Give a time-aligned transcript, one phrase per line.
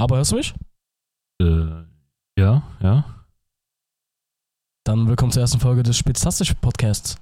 [0.00, 0.54] Aber hörst du mich?
[1.42, 1.84] Äh,
[2.38, 3.26] ja, ja.
[4.86, 7.20] Dann willkommen zur ersten Folge des Spitzastisch Podcasts.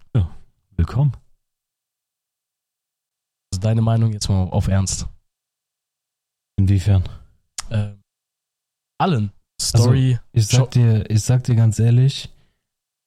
[0.76, 1.10] Willkommen.
[3.52, 5.08] Also deine Meinung jetzt mal auf Ernst.
[6.56, 7.02] Inwiefern?
[7.70, 7.96] Äh,
[9.00, 9.32] allen.
[9.60, 10.20] Story.
[10.30, 12.32] Ich sag dir, ich sag dir ganz ehrlich,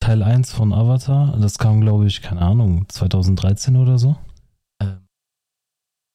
[0.02, 4.18] Teil 1 von Avatar, das kam, glaube ich, keine Ahnung, 2013 oder so.
[4.80, 4.98] äh,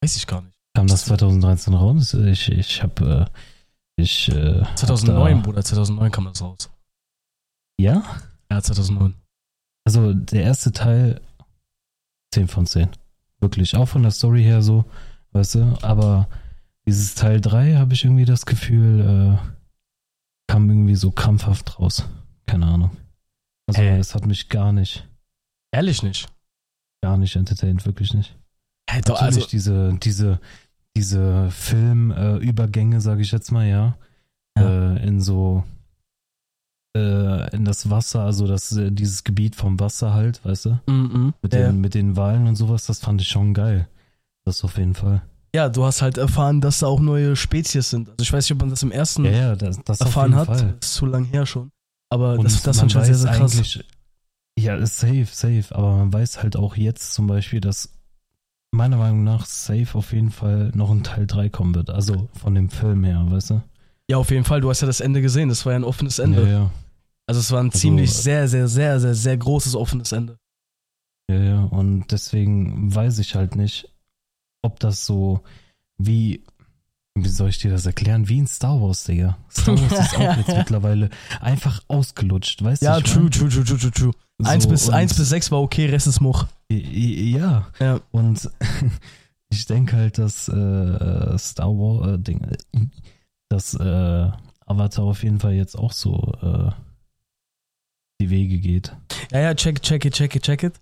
[0.02, 0.55] weiß ich gar nicht.
[0.76, 2.12] Kam das 2013 raus?
[2.12, 3.24] Ich, ich hab, äh,
[3.96, 6.68] ich, äh, hab 2009, da, Bruder, 2009 kam das raus.
[7.80, 8.04] Ja?
[8.50, 9.14] Ja, 2009.
[9.86, 11.22] Also, der erste Teil,
[12.34, 12.90] 10 von 10.
[13.40, 14.84] Wirklich, auch von der Story her so,
[15.32, 16.28] weißt du, aber
[16.86, 19.38] dieses Teil 3 habe ich irgendwie das Gefühl, äh,
[20.46, 22.06] kam irgendwie so krampfhaft raus.
[22.44, 22.90] Keine Ahnung.
[23.66, 23.98] Also, Hä?
[23.98, 25.08] es hat mich gar nicht,
[25.72, 26.28] Ehrlich nicht.
[27.00, 28.36] gar nicht entertained, wirklich nicht.
[28.90, 30.40] Hey, doch, Natürlich also, diese, diese,
[30.96, 33.96] diese Filmübergänge, äh, Übergänge, sag ich jetzt mal, ja.
[34.58, 34.94] Ja.
[34.94, 35.62] Äh, in so
[36.96, 40.80] äh, in das Wasser, also das, äh, dieses Gebiet vom Wasser halt, weißt du?
[40.86, 41.34] mhm.
[41.42, 43.86] Mit, ja, den, mit den Walen und sowas, das fand ich schon geil.
[44.44, 45.22] Das auf jeden Fall.
[45.54, 48.08] ja, du hast halt erfahren, dass da auch neue Spezies sind.
[48.08, 50.46] Also ich weiß nicht, ob man das im ersten Ja, ja, das, das erfahren hat.
[50.46, 50.74] Fall.
[50.80, 51.70] Das ist zu lang her schon.
[52.08, 53.78] Aber Und das, das fand ich schon sehr, sehr krass.
[54.58, 55.64] Ja, ist safe, safe.
[55.70, 57.90] Aber man weiß halt auch jetzt zum Beispiel, dass
[58.72, 61.90] meiner Meinung nach safe auf jeden Fall noch ein Teil 3 kommen wird.
[61.90, 63.62] Also von dem Film her, weißt du?
[64.10, 64.60] Ja, auf jeden Fall.
[64.60, 65.48] Du hast ja das Ende gesehen.
[65.48, 66.42] Das war ja ein offenes Ende.
[66.42, 66.70] Ja, ja.
[67.26, 70.36] Also es war ein Also, ziemlich sehr, sehr, sehr, sehr, sehr großes offenes Ende.
[71.28, 73.88] Ja, ja, und deswegen weiß ich halt nicht,
[74.62, 75.40] ob das so
[75.98, 76.44] wie,
[77.18, 78.28] wie soll ich dir das erklären?
[78.28, 79.36] Wie in Star Wars, Digga.
[79.50, 81.10] Star Wars ist auch jetzt mittlerweile
[81.40, 82.86] einfach ausgelutscht, weißt du?
[82.86, 84.12] Ja, true, true, true, true, true, true.
[84.44, 86.44] Eins So, bis, und- eins bis sechs war okay, Rest ist Much.
[86.70, 88.00] Ja, Ja.
[88.10, 88.50] und
[89.50, 92.56] ich denke halt, dass äh, Star Wars, äh, Ding, äh,
[93.48, 94.30] dass äh,
[94.66, 96.70] Avatar auf jeden Fall jetzt auch so äh,
[98.20, 98.96] die Wege geht.
[99.30, 100.80] Ja, ja, check, check it, check it, check it.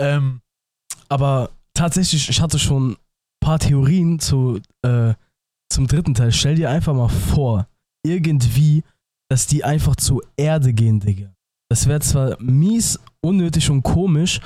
[0.00, 0.40] Ähm,
[1.08, 2.96] aber tatsächlich, ich hatte schon ein
[3.40, 5.14] paar Theorien zu, äh,
[5.68, 6.32] zum dritten Teil.
[6.32, 7.66] Stell dir einfach mal vor,
[8.04, 8.84] irgendwie,
[9.28, 11.34] dass die einfach zur Erde gehen, Digga.
[11.68, 14.40] Das wäre zwar mies, unnötig und komisch,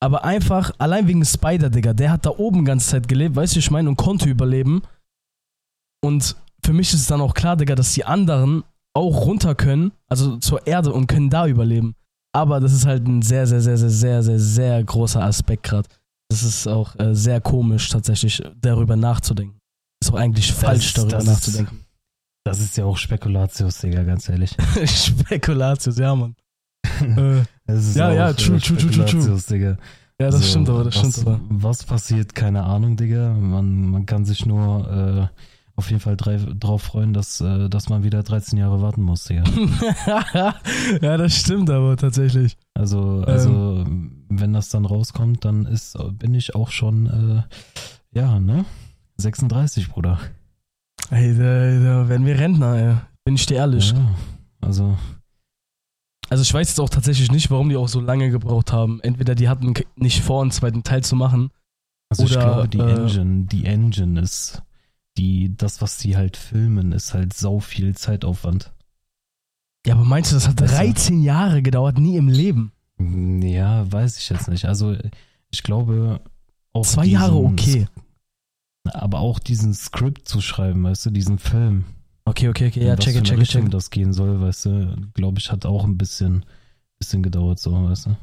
[0.00, 3.58] aber einfach, allein wegen Spider, Digga, der hat da oben ganze Zeit gelebt, weißt du,
[3.60, 4.82] ich meine, und konnte überleben.
[6.04, 8.64] Und für mich ist es dann auch klar, Digga, dass die anderen
[8.94, 11.94] auch runter können, also zur Erde und können da überleben.
[12.34, 15.88] Aber das ist halt ein sehr, sehr, sehr, sehr, sehr, sehr, sehr großer Aspekt gerade.
[16.30, 19.58] Das ist auch äh, sehr komisch, tatsächlich darüber nachzudenken.
[20.02, 21.82] Ist auch eigentlich falsch, ist- darüber das ist- nachzudenken.
[22.44, 24.54] Das ist ja auch Spekulatius, Digga, ganz ehrlich.
[24.84, 26.36] Spekulatius, ja, Mann.
[27.00, 27.42] Äh,
[27.94, 29.78] Ja, ja, true, äh, true, true, true, true.
[30.18, 31.40] Ja, das So, stimmt aber, das was, stimmt aber.
[31.48, 33.34] Was passiert, keine Ahnung, Digga.
[33.34, 35.36] Man, man kann sich nur äh,
[35.74, 39.24] auf jeden Fall drei, drauf freuen, dass, äh, dass man wieder 13 Jahre warten muss,
[39.24, 39.44] Digga.
[41.02, 42.56] ja, das stimmt aber tatsächlich.
[42.72, 43.84] Also, also
[44.30, 48.64] wenn das dann rauskommt, dann ist, bin ich auch schon, äh, ja, ne?
[49.18, 50.18] 36, Bruder.
[51.10, 51.42] Ey, da,
[52.02, 52.94] da werden wir Rentner, ey.
[53.24, 53.92] Bin ich dir ehrlich.
[53.92, 54.14] Ja,
[54.62, 54.96] also,
[56.28, 59.00] Also ich weiß jetzt auch tatsächlich nicht, warum die auch so lange gebraucht haben.
[59.02, 61.50] Entweder die hatten nicht vor, einen zweiten Teil zu machen.
[62.08, 64.62] also ich Oder, glaube, die äh, Engine, die Engine ist,
[65.18, 68.72] die, das, was die halt filmen, ist halt sau viel Zeitaufwand.
[69.86, 70.76] Ja, aber meinst du, das hat Weißt du?
[70.76, 72.72] 13 Jahre gedauert, nie im Leben?
[72.98, 74.64] Ja, weiß ich jetzt nicht.
[74.66, 74.96] Also
[75.50, 76.20] ich glaube
[76.72, 77.86] auch Zwei diesen- Jahre okay.
[78.84, 81.84] Aber auch diesen Skript zu schreiben, weißt du, diesen Film.
[82.28, 82.84] Okay, okay, okay.
[82.84, 86.44] Ja, check check check das gehen soll, weißt du, glaube ich, hat auch ein bisschen,
[86.98, 88.16] bisschen gedauert, so, weißt du.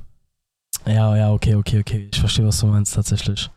[0.86, 2.10] Ja, ja, okay, okay, okay.
[2.12, 3.50] Ich verstehe, was du meinst, tatsächlich.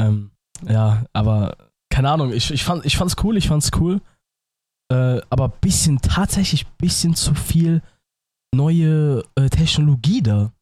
[0.00, 0.30] Ähm,
[0.66, 1.56] ja, aber
[1.90, 4.00] keine Ahnung, ich, ich, fand, ich fand's cool, ich fand's cool.
[4.92, 7.82] Äh, aber bisschen, tatsächlich bisschen zu viel
[8.54, 10.52] neue äh, Technologie da.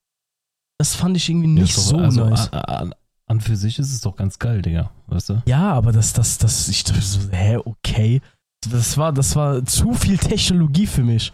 [0.78, 2.52] Das fand ich irgendwie nicht Ja, so also, nice.
[2.52, 2.94] An, an,
[3.26, 5.42] an für sich ist es doch ganz geil, Digga, weißt du.
[5.46, 8.22] Ja, aber das, das, das, ich dachte so, hä, okay.
[8.70, 11.32] Das war, das war zu viel Technologie für mich.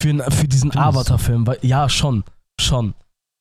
[0.00, 0.76] Für, für diesen?
[0.76, 1.46] Avatar-Film.
[1.62, 2.24] Ja, schon,
[2.60, 2.94] schon.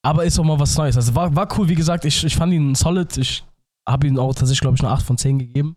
[0.06, 0.96] Aber ist auch mal was Neues.
[0.98, 3.18] Also war, war cool, wie gesagt, ich, ich fand ihn solid.
[3.18, 3.44] Ich
[3.88, 5.76] habe ihn auch tatsächlich, glaube ich, eine 8 von 10 gegeben.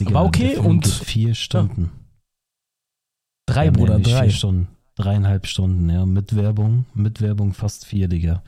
[0.00, 1.90] Digga, War okay und- vier Stunden.
[3.46, 4.24] Drei, Ja, Bruder, drei.
[4.24, 4.68] Vier Stunden.
[4.96, 6.06] Dreieinhalb Stunden, ja.
[6.06, 8.42] Mit Werbung, mit Werbung fast vier, Digga.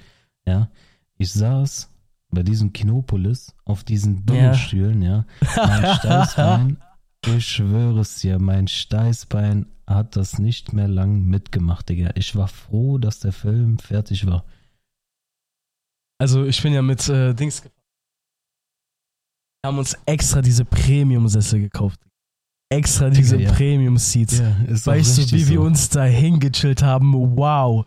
[0.47, 0.71] Ja.
[1.19, 1.91] Ich saß
[2.31, 4.23] bei diesem Kinopolis auf diesen Ja.
[4.27, 5.25] Dummelstühlen, ja.
[5.57, 6.77] Mein Steißbein,
[7.27, 12.11] ich schwöre es dir, mein Steißbein hat das nicht mehr lang mitgemacht, Digga.
[12.15, 14.45] Ich war froh, dass der Film fertig war.
[16.19, 17.73] Also ich bin ja mit äh, Dings gefahren.
[19.63, 22.01] Wir haben uns extra diese Premium-Sessel gekauft.
[22.73, 23.53] extra diese ja.
[23.53, 24.39] Premium-Seats.
[24.39, 24.57] Ja,
[24.87, 25.63] Weißt du, wie wir so.
[25.63, 27.13] uns da hingechillt haben?
[27.37, 27.87] Wow.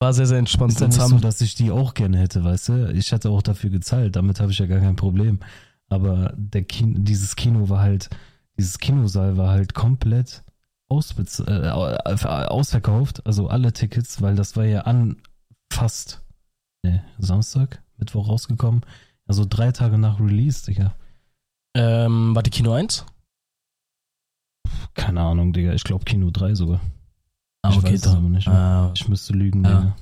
[0.00, 0.72] War sehr, sehr entspannt.
[0.72, 2.92] Ist Jetzt nicht haben, so, dass ich die auch gerne hätte, weißt du?
[2.92, 5.38] Ich hätte auch dafür gezahlt, damit habe ich ja gar kein Problem.
[5.92, 8.08] Aber der Kino, dieses Kino war halt,
[8.58, 10.42] dieses Kinosaal war halt komplett
[10.88, 15.16] ausbez äh, ausverkauft, also alle Tickets, weil das war ja an
[15.72, 16.22] fast
[16.84, 18.82] ne, Samstag, Mittwoch rausgekommen.
[19.26, 20.94] Also drei Tage nach Release, Digga.
[21.76, 23.06] ähm, war die Kino 1?
[24.94, 25.72] Keine Ahnung, Digga.
[25.72, 26.80] Ich glaube Kino 3 sogar.
[27.62, 28.56] Ah, ich okay, weiß aber nicht mehr.
[28.56, 29.80] Ah, Ich müsste lügen, Ja.
[29.80, 29.96] Digga.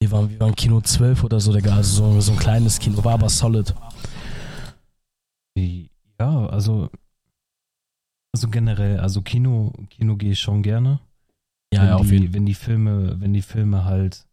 [0.00, 1.74] wir, waren, wir waren Kino 12 oder so, Digga.
[1.74, 3.02] Also so, so ein kleines Kino.
[3.02, 3.74] War aber solid.
[6.20, 6.90] Ja, also,
[8.32, 11.00] also generell, also Kino, Kino gehe ich schon gerne.
[11.72, 14.26] Ja, wenn ja, auf die, jeden Wenn die Filme, wenn die Filme halt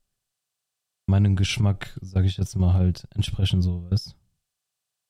[1.08, 4.16] meinem Geschmack, sage ich jetzt mal halt, entsprechen so, weißt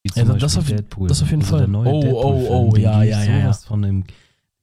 [0.04, 1.08] Wie zum Ja, Beispiel das auf- Deadpool.
[1.08, 1.60] das auf jeden also Fall.
[1.60, 3.42] Der neue Oh, Deadpool-Film, oh, oh, den ja, geh ja, ja, ja.
[3.44, 4.04] sowas Von dem,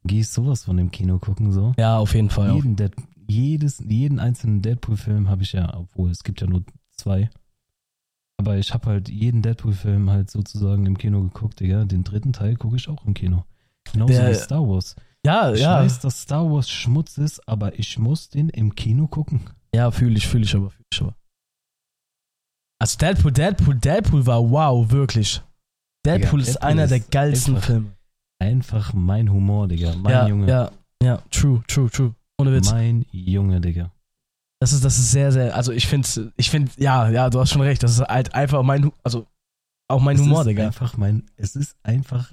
[0.05, 1.73] gehe ich sowas von dem Kino gucken, so.
[1.79, 2.55] Ja, auf jeden Fall.
[2.55, 2.93] Jeden, Dead,
[3.27, 6.65] jedes, jeden einzelnen Deadpool-Film habe ich ja, obwohl es gibt ja nur
[6.97, 7.31] zwei.
[8.43, 11.85] Aber ich habe halt jeden Deadpool-Film halt sozusagen im Kino geguckt, Digga.
[11.85, 13.45] Den dritten Teil gucke ich auch im Kino.
[13.93, 14.97] Genauso Der- wie Star Wars.
[15.25, 15.77] Ja, Ich ja.
[15.79, 19.43] weiß, dass Star Wars Schmutz ist, aber ich muss den im Kino gucken.
[19.73, 21.15] Ja, fühle ich, fühle ich aber, fühle ich aber.
[22.81, 25.41] Also Deadpool, Deadpool, Deadpool war wow, wirklich.
[26.05, 27.93] Deadpool Digga, ist Deadpool einer der ist geilsten einfach Filme.
[28.41, 29.95] Einfach mein Humor, Digga.
[29.95, 30.49] Mein ja, Junge.
[30.49, 32.15] ja, ja, true, true, true.
[32.41, 32.73] Ohne Witz.
[32.73, 33.93] Mein Junge, Digga.
[34.63, 37.51] Das ist, das ist sehr, sehr, also ich finde, ich finde, ja, ja, du hast
[37.51, 39.27] schon recht, das ist halt einfach mein, also
[39.89, 40.67] auch mein es Humor, ist Digga.
[40.67, 42.33] einfach mein, es ist einfach,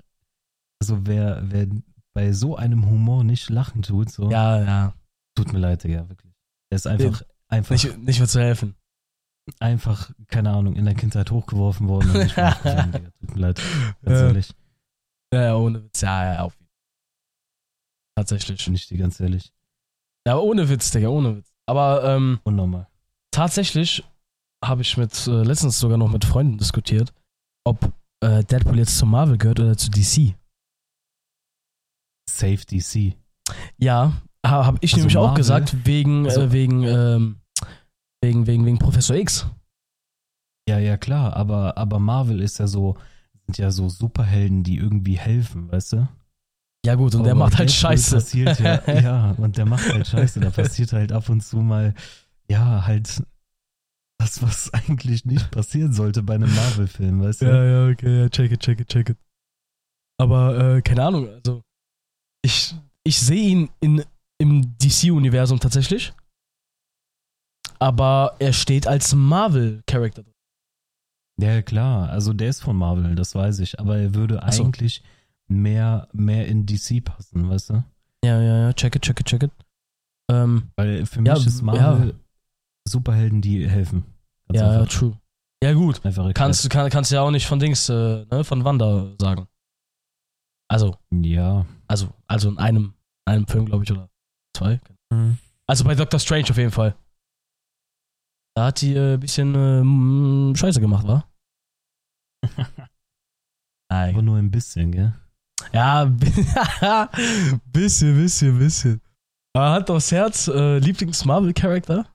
[0.79, 1.65] also wer, wer
[2.13, 4.93] bei so einem Humor nicht lachen tut, so, Ja, ja.
[5.33, 6.31] tut mir leid, Digga, wirklich.
[6.71, 8.75] Er ist einfach, einfach, Nicht, nicht mehr zu helfen.
[9.59, 13.09] einfach, keine Ahnung, in der Kindheit hochgeworfen worden und nicht mehr Digga.
[13.21, 13.59] Tut mir leid,
[14.03, 14.27] ganz Ja.
[14.27, 14.53] ehrlich.
[15.33, 16.01] Ja, ohne Witz.
[16.01, 16.75] Ja, ja, auf jeden Fall.
[18.17, 18.63] Tatsächlich.
[18.65, 19.51] Bin ich dir ganz ehrlich.
[20.27, 21.48] Ja, ohne Witz, Digga, ohne Witz.
[21.69, 22.87] Aber ähm, Unnormal.
[23.31, 24.03] tatsächlich
[24.65, 27.13] habe ich mit äh, letztens sogar noch mit Freunden diskutiert,
[27.63, 30.33] ob äh, Deadpool jetzt zu Marvel gehört oder zu DC.
[32.29, 33.15] Safe DC.
[33.77, 34.13] Ja,
[34.45, 37.37] ha, habe ich Also nämlich auch Marvel- gesagt, wegen, also- äh, wegen, ähm,
[38.23, 39.47] wegen, wegen, wegen Professor X.
[40.67, 42.95] Ja, ja, klar, aber, aber Marvel ist ja so,
[43.45, 46.07] sind ja so Superhelden, die irgendwie helfen, weißt du?
[46.85, 48.15] Ja, gut, und der macht halt Scheiße.
[48.15, 50.39] Passiert ja, ja, und der macht halt Scheiße.
[50.39, 51.93] Da passiert halt ab und zu mal,
[52.49, 53.21] ja, halt
[54.19, 57.45] das, was eigentlich nicht passieren sollte bei einem Marvel-Film, weißt du?
[57.45, 59.17] Ja, ja, okay, ja, check it, check it, check it.
[60.17, 61.61] Aber, äh, keine Ahnung, also,
[62.43, 64.03] ich, ich sehe ihn in,
[64.37, 66.13] im DC-Universum tatsächlich.
[67.79, 70.33] Aber er steht als Marvel-Charakter drin.
[71.41, 74.63] Ja, klar, also der ist von Marvel, das weiß ich, aber er würde so.
[74.63, 75.01] eigentlich
[75.49, 77.83] mehr, mehr in DC passen, weißt du?
[78.23, 79.51] Ja, ja, ja, check it, check it, check it.
[80.31, 82.15] Ähm, Weil für Ja, mich ist Marvel
[82.87, 84.03] Superhelden, die helfen.
[84.47, 84.93] Ganz ja, ja, einfach.
[84.93, 85.19] true.
[85.63, 86.01] Ja, gut.
[86.33, 89.47] Kannst, du kann, kannst ja auch nicht von Dings, äh, ne, von Wanda sagen.
[90.69, 91.65] Also, Ja.
[91.87, 92.93] also, also in einem,
[93.25, 94.09] einem Film, glaube ich, oder
[94.55, 94.79] zwei.
[95.67, 96.95] Also bei Doctor Strange auf jeden Fall.
[98.55, 99.55] Da hat die ein äh, bisschen
[100.53, 101.25] äh, Scheiße gemacht, wa?
[103.91, 104.25] Aber Nein.
[104.25, 105.13] nur ein bisschen, gell?
[105.73, 106.05] Ja,
[107.65, 109.01] bisschen, bisschen, bisschen.
[109.53, 112.07] Aber hat aufs Herz äh, Lieblings-Marvel-Charakter?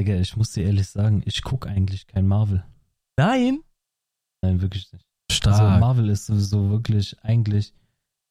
[0.00, 2.64] Digga, ich muss dir ehrlich sagen, ich gucke eigentlich kein Marvel.
[3.18, 3.62] Nein.
[4.42, 5.04] Nein, wirklich nicht.
[5.30, 5.60] Stark.
[5.60, 7.74] Also Marvel ist sowieso wirklich eigentlich,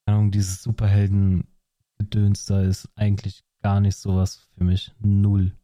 [0.06, 4.94] keine Ahnung, dieses Superhelden-Gedöns da ist eigentlich gar nicht sowas für mich.
[5.00, 5.56] Null.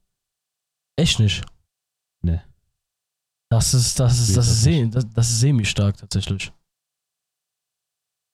[0.98, 1.44] Echt nicht.
[2.22, 2.42] Nee.
[3.50, 6.52] Das ist, das ist, das das ist, das, das ist semi-stark tatsächlich.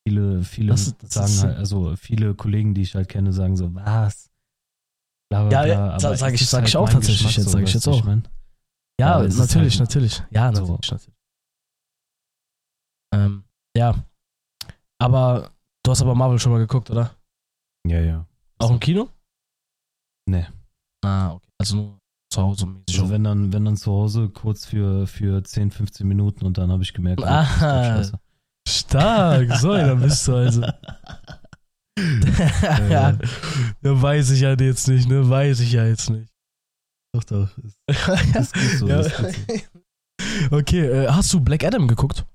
[0.07, 3.73] Viele, viele Das- das sagen halt, also viele Kollegen, die ich halt kenne, sagen so,
[3.75, 4.29] was?
[5.31, 5.67] Bla, bla, Ja, bla.
[5.73, 7.63] ja, aber sag- sag es ich- sag ich halt auch tatsächlich Geschmack jetzt, so, sag
[7.63, 8.03] ich jetzt auch.
[8.03, 8.27] mein?
[8.99, 10.23] Ja, ist natürlich, halt- natürlich.
[10.31, 10.61] Ja, so.
[10.61, 11.15] natürlich, natürlich.
[13.13, 13.43] Ähm,
[13.75, 13.95] ja.
[14.99, 15.51] Aber
[15.83, 17.15] du hast aber Marvel schon mal geguckt, oder?
[17.87, 18.25] Ja, ja.
[18.59, 19.09] Auch im Kino?
[20.29, 20.45] Nee.
[21.03, 21.47] Ah, okay.
[21.59, 21.97] Also nur
[22.31, 22.99] zu Hause mäßig.
[22.99, 26.71] Also wenn dann, wenn dann zu Hause kurz für, für 10, 15 Minuten und dann
[26.71, 28.03] habe ich gemerkt, Ah.
[28.65, 28.79] Das.
[28.79, 30.61] Stark, so einer bist du also.
[32.89, 33.17] ja,
[33.81, 35.27] weiß ich ja jetzt nicht, ne?
[35.29, 36.31] Weiß ich ja jetzt nicht.
[37.13, 37.49] Doch, doch.
[37.87, 38.87] Ist gut so.
[38.87, 38.99] Ja.
[39.01, 39.33] Ist gut
[40.49, 40.55] so.
[40.57, 42.25] Okay, äh, hast du Black Adam geguckt?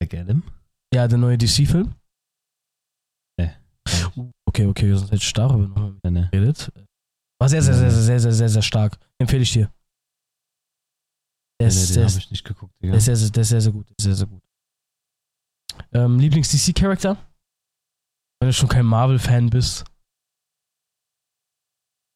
[0.00, 0.42] Black Adam?
[0.94, 1.94] Ja, der neue DC-Film?
[3.40, 3.50] Nee.
[4.48, 6.28] Okay, okay, sonst hätte ich darüber nochmal Nee, nee.
[6.30, 6.70] geredet.
[7.40, 8.98] War sehr, sehr, sehr, sehr, sehr, sehr, sehr, sehr stark.
[9.18, 9.72] Empfehle ich dir.
[11.60, 13.60] Der nee, ist, den habe ich nicht geguckt, der, ist sehr, sehr, der ist sehr,
[13.60, 13.86] sehr gut.
[14.00, 14.42] Sehr, sehr gut.
[15.92, 17.16] Ähm, Lieblings-DC-Charakter?
[18.40, 19.84] Wenn du schon kein Marvel-Fan bist.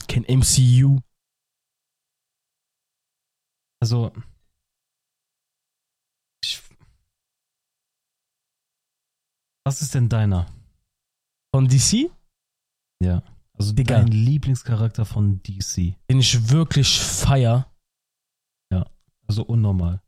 [0.09, 0.99] Kein MCU.
[3.81, 4.13] Also,
[6.43, 6.61] ich,
[9.65, 10.47] was ist denn deiner?
[11.55, 12.11] Von DC,
[13.03, 13.23] Ja.
[13.59, 13.97] Also Digga.
[13.97, 15.97] dein Lieblingscharakter von DC.
[16.09, 17.71] den ich wirklich feier.
[19.29, 20.01] Also unnormal.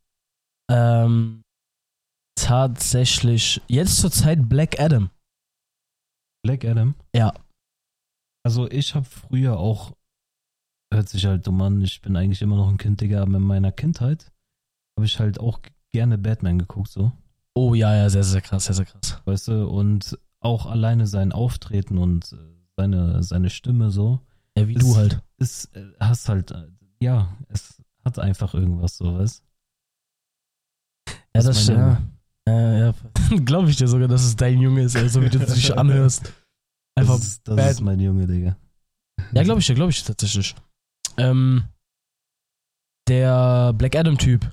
[0.71, 1.43] Ähm,
[2.37, 5.11] tatsächlich, jetzt zur Zeit Black Adam.
[6.43, 6.95] Black Adam?
[7.15, 7.33] Ja.
[8.45, 9.93] Also ich habe früher auch,
[10.93, 13.43] hört sich halt dumm an, ich bin eigentlich immer noch ein Kind, Digga, aber in
[13.43, 14.33] meiner Kindheit
[14.97, 15.61] habe ich halt auch
[15.93, 17.13] gerne Batman geguckt, so,
[17.55, 19.21] Oh ja, ja, sehr, sehr krass, sehr, sehr krass.
[19.25, 22.37] weißt du, und auch alleine sein Auftreten und äh,
[22.77, 24.21] seine, seine Stimme so,
[24.57, 25.21] Ja, wie Ist- du halt.
[25.37, 26.69] ist, äh, hast halt, äh,
[27.03, 27.80] ja, es
[28.19, 29.45] hat einfach irgendwas so, weißt
[31.35, 31.99] Ja, Das stimmt.
[32.49, 32.95] ja, ja.
[33.45, 36.33] Glaube ich dir sogar, dass es dein Junge ist, also wie du dich anhörst.
[36.99, 37.15] Einfach.
[37.17, 38.57] das ist, das Bad- ist mein Junge, Digga.
[39.33, 40.55] Ja, glaube ich dir, glaube ich dir tatsächlich.
[41.17, 41.65] Ähm,
[43.09, 44.51] der Black Adam-Typ.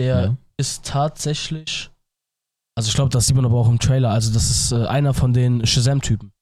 [0.00, 0.36] Der Ja.
[0.56, 1.90] ist tatsächlich.
[2.76, 4.10] Also ich glaube, das sieht man aber auch im Trailer.
[4.10, 6.32] Also das ist äh, einer von den Shazam-Typen.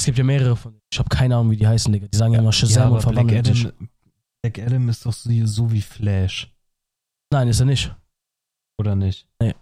[0.00, 0.82] Es gibt ja mehrere von denen.
[0.90, 2.06] Ich habe keine Ahnung, wie die heißen, Digga.
[2.06, 3.66] Die sagen ja immer Shazam ja, und Black verwandeln sich.
[3.66, 3.88] Adam,
[4.42, 6.50] Black Adam ist doch so, so wie Flash,
[7.30, 7.94] Nein, ist er nicht.
[8.80, 9.28] oder nicht?
[9.42, 9.54] Nee.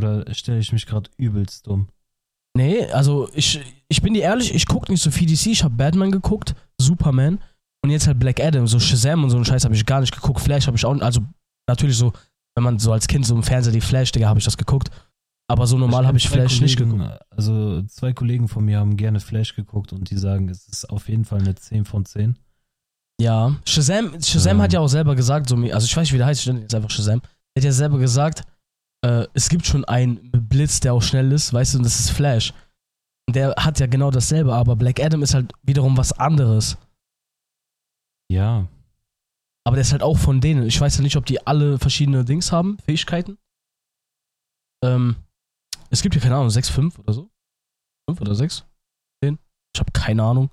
[0.00, 1.86] Oder stelle ich mich gerade übelst dumm?
[2.58, 5.46] Nee, also ich, ich bin dir ehrlich, ich gucke nicht so viel DC.
[5.46, 7.38] Ich habe Batman geguckt, Superman
[7.84, 8.66] und jetzt halt Black Adam.
[8.66, 10.40] So Shazam und so einen Scheiß habe ich gar nicht geguckt.
[10.40, 11.20] Flash habe ich auch, also
[11.68, 12.12] natürlich so,
[12.56, 14.90] wenn man so als Kind so im Fernseher die Flash, Digga, habe ich das geguckt.
[15.48, 17.02] Aber so normal habe ich Flash nicht geguckt.
[17.30, 21.08] Also zwei Kollegen von mir haben gerne Flash geguckt und die sagen, es ist auf
[21.08, 22.38] jeden Fall eine 10 von 10.
[23.20, 24.62] Ja, Shazam, Shazam Ähm.
[24.62, 26.60] hat ja auch selber gesagt, so, also ich weiß nicht, wie der heißt, ich nenne
[26.60, 27.20] jetzt einfach Shazam.
[27.54, 28.44] Er hat ja selber gesagt,
[29.04, 32.10] äh, es gibt schon einen Blitz, der auch schnell ist, weißt du, und das ist
[32.10, 32.54] Flash.
[33.28, 36.78] Und der hat ja genau dasselbe, aber Black Adam ist halt wiederum was anderes.
[38.30, 38.66] Ja,
[39.64, 40.66] Aber der ist halt auch von denen.
[40.66, 43.36] Ich weiß ja nicht, ob die alle verschiedene Dings haben, Fähigkeiten.
[44.82, 45.16] Ähm,
[45.92, 47.30] es gibt ja keine Ahnung, 6, 5 oder so.
[48.08, 48.64] 5 oder 6?
[49.22, 49.38] 10?
[49.74, 50.50] Ich habe keine Ahnung.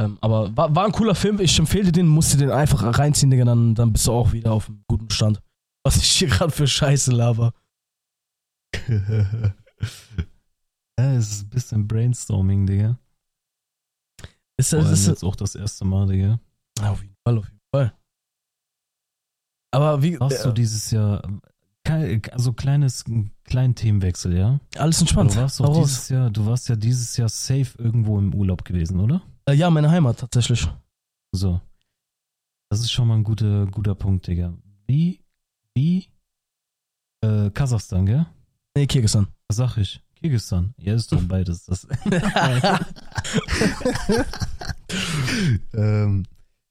[0.00, 1.40] Ähm, aber war, war ein cooler Film.
[1.40, 4.52] Ich empfehle den, musst du den einfach reinziehen, Digga, dann, dann bist du auch wieder
[4.52, 5.42] auf einem guten Stand.
[5.84, 7.54] Was ich hier gerade für Scheiße laber.
[8.88, 9.54] ja,
[10.96, 12.98] es ist ein bisschen Brainstorming, Digga.
[14.58, 16.38] Ist, das, ist, jetzt auch das erste Mal, Digga.
[16.82, 17.92] auf jeden Fall, auf jeden Fall.
[19.72, 21.22] Aber wie, Warst du äh, dieses Jahr,
[21.90, 23.04] also kleines,
[23.44, 24.60] kleinen Themenwechsel, ja?
[24.76, 25.36] alles Du entspannt.
[25.36, 25.88] warst Hau doch raus.
[25.88, 29.22] dieses Jahr, du warst ja dieses Jahr safe irgendwo im Urlaub gewesen, oder?
[29.48, 30.66] Äh, ja, meine Heimat tatsächlich.
[31.32, 31.60] So.
[32.70, 34.54] Das ist schon mal ein guter, guter Punkt, Digga.
[34.86, 35.20] Wie,
[35.74, 36.06] wie,
[37.22, 38.26] äh, Kasachstan, gell?
[38.76, 39.28] Nee, Kirgisistan.
[39.48, 40.02] Was sag ich?
[40.20, 40.74] Kirgisistan.
[40.78, 41.64] Ja, ist doch beides.
[41.66, 41.86] Das
[45.74, 46.24] ähm,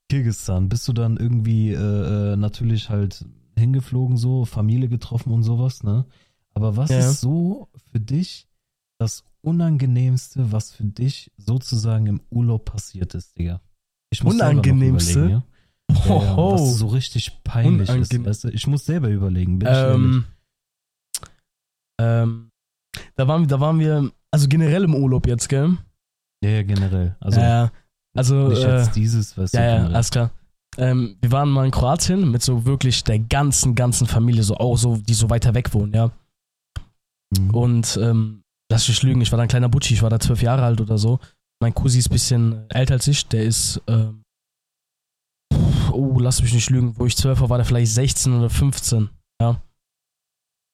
[0.09, 0.69] Kirgisistan.
[0.69, 3.25] Bist du dann irgendwie äh, äh, natürlich halt
[3.65, 6.05] hingeflogen, so, Familie getroffen und sowas, ne?
[6.53, 6.99] Aber was Ja.
[6.99, 8.47] ist so für dich
[8.99, 13.61] das Unangenehmste, was für dich sozusagen im Urlaub passiert ist, Digga?
[14.09, 15.29] Ich muss Unangenehmste?
[15.29, 15.43] ja?
[16.05, 17.95] Ja, was so richtig peinlich ist.
[17.95, 18.25] Unangenehm.
[18.25, 18.49] Weißt du?
[18.49, 19.77] Ich muss selber überlegen, bin ich.
[19.77, 20.25] Ähm,
[22.01, 22.51] ähm,
[23.15, 25.77] da waren wir, da waren wir, also generell im Urlaub jetzt, gell?
[26.43, 27.15] Ja, ja, generell.
[27.19, 27.71] Also ja, ja.
[28.15, 30.31] also nicht äh, jetzt dieses, weißt ja, ja, alles klar.
[30.77, 34.77] Ähm, wir waren mal in Kroatien mit so wirklich der ganzen, ganzen Familie, so auch
[34.77, 36.11] so, die so weiter weg wohnen, ja.
[37.37, 37.49] Mhm.
[37.51, 40.41] Und ähm, lass mich lügen, ich war da ein kleiner Butschi, ich war da zwölf
[40.41, 41.19] Jahre alt oder so.
[41.61, 44.23] Mein Cousin ist ein bisschen älter als ich, der ist, ähm,
[45.91, 49.09] oh, lass mich nicht lügen, wo ich zwölf war, war der vielleicht 16 oder 15,
[49.41, 49.61] ja.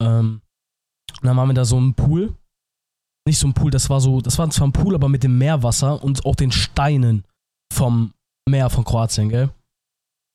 [0.01, 0.41] Ähm,
[1.22, 2.36] und dann waren wir da so ein Pool.
[3.27, 5.38] Nicht so ein Pool, das war so, das war zwar ein Pool, aber mit dem
[5.38, 7.24] Meerwasser und auch den Steinen
[7.72, 8.13] vom
[8.50, 9.51] Meer von Kroatien, gell?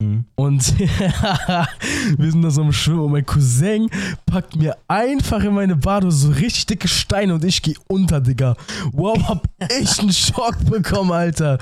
[0.03, 0.25] Mhm.
[0.35, 0.79] Und
[2.19, 3.89] wir sind da so im Schwimmen und mein Cousin
[4.27, 8.57] packt mir einfach in meine Badehose so richtig dicke Steine und ich gehe unter, Digga.
[8.93, 9.49] Wow, hab
[9.81, 11.59] ich einen Schock bekommen, Alter.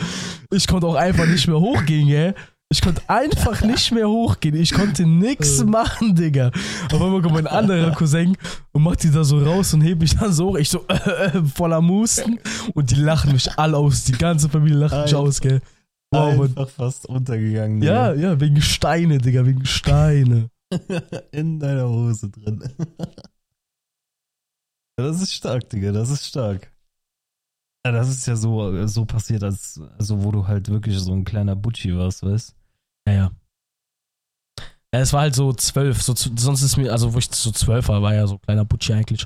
[0.51, 2.35] Ich konnte auch einfach nicht mehr hochgehen, gell?
[2.71, 4.57] Ich konnte einfach nicht mehr hochgehen.
[4.57, 6.51] Ich konnte nix machen, Digga.
[6.93, 8.37] Auf einmal kommt mein anderer Cousin
[8.73, 10.57] und macht die da so raus und hebt mich dann so hoch.
[10.57, 10.95] Ich so äh,
[11.39, 12.41] äh, voller Musten
[12.75, 14.03] und die lachen mich alle aus.
[14.03, 15.61] Die ganze Familie lacht mich aus, gell?
[16.23, 17.83] Einfach fast untergegangen.
[17.83, 18.29] Ja, Digga.
[18.31, 20.51] ja, wegen Steine, Digga, wegen Steine.
[21.33, 22.63] In deiner Hose drin.
[24.99, 26.71] Ja, das ist stark, Digga, das ist stark.
[27.87, 31.25] Ja, das ist ja so, so passiert, als, also wo du halt wirklich so ein
[31.25, 32.55] kleiner Butschi warst, weißt
[33.07, 33.31] Ja, ja.
[34.95, 36.01] Ja, es war halt so zwölf.
[36.03, 38.93] So, sonst ist mir, also wo ich so zwölf war, war ja so kleiner Butchi
[38.93, 39.25] eigentlich.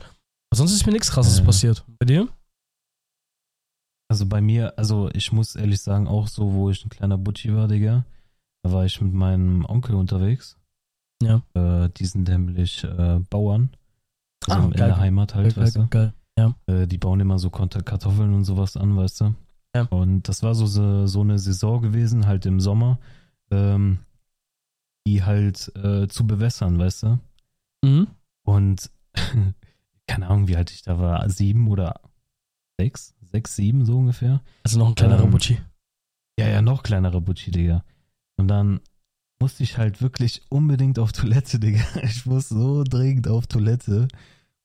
[0.50, 1.44] Aber sonst ist mir nichts krasses Ja.
[1.44, 1.84] passiert.
[1.98, 2.26] Bei dir?
[4.08, 7.54] Also bei mir, also ich muss ehrlich sagen, auch so, wo ich ein kleiner Butchi
[7.54, 8.04] war, Digga,
[8.62, 10.56] da war ich mit meinem Onkel unterwegs.
[11.22, 11.42] Ja.
[11.54, 13.70] Äh, die sind nämlich äh, Bauern.
[14.46, 14.88] Also Ah, in geil.
[14.88, 15.86] der Heimat halt, geil, weißt du.
[15.88, 16.54] geil, geil.
[16.66, 19.34] Äh, die bauen immer so Kartoffeln und sowas an, weißt du.
[19.74, 19.82] Ja.
[19.90, 22.98] Und das war so, so, so eine Saison gewesen, halt im Sommer,
[23.50, 23.98] ähm,
[25.06, 27.18] die halt äh, zu bewässern, weißt du.
[27.84, 28.06] Mhm.
[28.44, 28.90] Und
[30.06, 32.00] keine Ahnung, wie alt ich da war, sieben oder
[32.80, 34.42] sechs, sechs, sieben so ungefähr.
[34.64, 35.58] Also noch ein kleinerer Ähm, Butchi.
[36.38, 37.84] Ja, ja, noch kleinerer Butchi, Digga.
[38.36, 38.80] Und dann
[39.40, 41.84] musste ich halt wirklich unbedingt auf Toilette, Digga.
[42.02, 44.08] Ich muss so dringend auf Toilette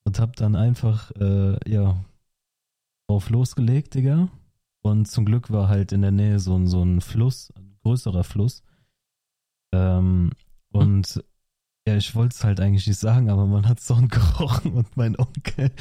[0.03, 2.03] und hab dann einfach, äh, ja,
[3.07, 4.29] drauf losgelegt, Digga.
[4.81, 8.23] Und zum Glück war halt in der Nähe so ein, so ein Fluss, ein größerer
[8.23, 8.63] Fluss.
[9.73, 10.31] Ähm,
[10.71, 11.23] und
[11.85, 15.17] ja, ich wollte es halt eigentlich nicht sagen, aber man hat so gerochen und mein
[15.17, 15.71] Onkel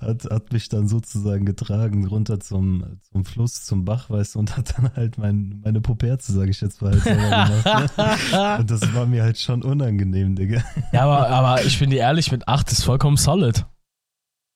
[0.00, 4.56] hat, hat mich dann sozusagen getragen runter zum, zum Fluss, zum Bach, weißt du, und
[4.56, 7.98] hat dann halt mein, meine Puperze, sage ich jetzt mal, halt selber gemacht.
[7.98, 8.58] Ne?
[8.58, 10.62] Und das war mir halt schon unangenehm, Digga.
[10.92, 13.66] ja, aber, aber ich bin dir ehrlich, mit 8 ist vollkommen solid.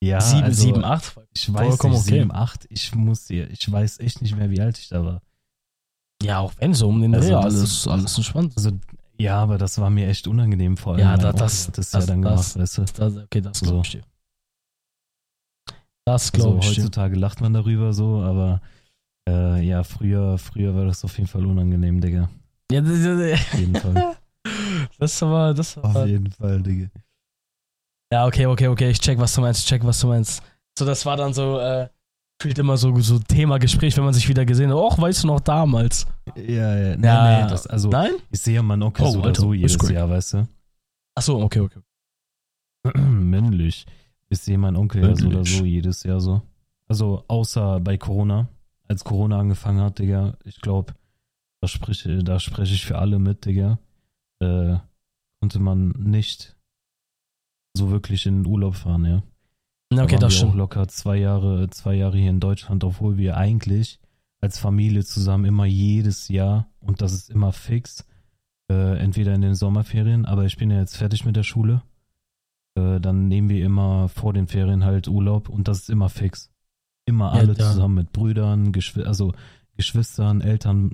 [0.02, 1.16] Ja, 7, also, 7, 8.
[1.32, 2.18] Ich weiß vollkommen nicht, okay.
[2.20, 5.22] 7, 8, ich muss dir, ich weiß echt nicht mehr, wie alt ich da war.
[6.22, 8.52] Ja, auch wenn so um den Also Dreh, das alles, alles entspannt.
[8.56, 8.70] Also,
[9.18, 11.00] ja, aber das war mir echt unangenehm, vor allem.
[11.00, 12.82] Ja, da- das- das, das- ja dann das- gemacht, weißt du.
[13.00, 13.66] Das, okay, das So.
[13.66, 14.02] glaube ich dir.
[16.04, 16.82] Das Also glaube ich dir.
[16.82, 18.60] heutzutage lacht man darüber so, aber
[19.28, 22.28] äh, ja, früher, früher war das auf jeden Fall unangenehm, Digga.
[22.72, 24.16] Ja, das, Auf jeden Fall.
[24.98, 26.06] das war, das auf war.
[26.06, 26.88] jeden Fall, Digga.
[28.12, 30.42] Ja, okay, okay, okay, ich check, was du meinst, ich check, was du meinst.
[30.78, 31.88] So, das war dann so, äh,
[32.42, 34.76] fühlt immer so, so Thema Gespräch, wenn man sich wieder gesehen hat.
[34.76, 36.06] Och, weißt du noch damals?
[36.36, 38.12] Ja, ja, nee, Ja, nee, das, also Nein?
[38.30, 39.90] ich sehe ja meinen Onkel Oh, so oder Alter, so jedes gut.
[39.90, 40.48] Jahr, weißt du.
[41.14, 41.80] Achso, okay, okay.
[42.98, 43.86] Männlich.
[44.28, 46.42] Ich sehe meinen Onkel ja so oder so jedes Jahr so.
[46.88, 48.48] Also außer bei Corona.
[48.88, 50.94] Als Corona angefangen hat, Digga, ich glaube,
[51.60, 53.78] da spreche, da spreche ich für alle mit, Digga.
[54.40, 54.78] Äh,
[55.40, 56.56] konnte man nicht
[57.76, 59.22] so wirklich in den Urlaub fahren, ja.
[60.00, 60.54] Okay, da das auch stimmt.
[60.56, 63.98] locker zwei Jahre, zwei Jahre hier in Deutschland, obwohl wir eigentlich
[64.40, 68.04] als Familie zusammen immer jedes Jahr, und das ist immer fix,
[68.70, 71.82] äh, entweder in den Sommerferien, aber ich bin ja jetzt fertig mit der Schule,
[72.74, 76.50] äh, dann nehmen wir immer vor den Ferien halt Urlaub und das ist immer fix.
[77.04, 79.32] Immer Ja, alle da- zusammen mit Brüdern, Geschw also
[79.76, 80.92] Geschwistern, Eltern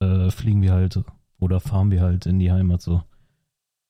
[0.00, 1.00] äh, fliegen wir halt
[1.38, 3.02] oder fahren wir halt in die Heimat so.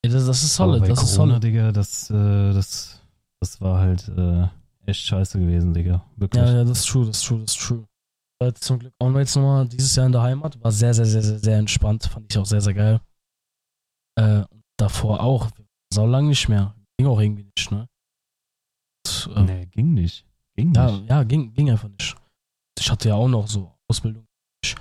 [0.04, 1.44] Ja, das, das ist solid, das ist Corona, solid.
[1.44, 3.00] Digga, das, äh, das,
[3.44, 4.48] das war halt äh,
[4.86, 6.02] echt scheiße gewesen, Digga.
[6.16, 6.42] Wirklich.
[6.42, 7.84] Ja, ja, das ist true, das ist true, das ist true.
[8.40, 10.62] War jetzt zum Glück auch jetzt nochmal dieses Jahr in der Heimat.
[10.64, 12.04] War sehr, sehr, sehr, sehr, sehr entspannt.
[12.04, 13.00] Fand ich auch sehr, sehr geil.
[14.18, 14.44] Äh,
[14.78, 15.50] davor auch.
[15.92, 16.74] Sau lang nicht mehr.
[16.98, 17.86] Ging auch irgendwie nicht, ne?
[19.06, 20.26] Und, ähm, Nee, ging nicht.
[20.56, 21.10] Ging Ja, nicht.
[21.10, 22.16] ja ging, ging einfach nicht.
[22.78, 24.24] Ich hatte ja auch noch so Ausbildung.
[24.64, 24.74] Ich